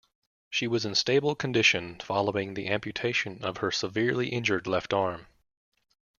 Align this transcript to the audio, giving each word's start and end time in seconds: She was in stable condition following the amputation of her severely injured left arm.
She 0.49 0.65
was 0.65 0.83
in 0.83 0.95
stable 0.95 1.35
condition 1.35 1.99
following 1.99 2.55
the 2.55 2.69
amputation 2.69 3.43
of 3.43 3.57
her 3.57 3.69
severely 3.69 4.29
injured 4.29 4.65
left 4.65 4.93
arm. 4.93 5.27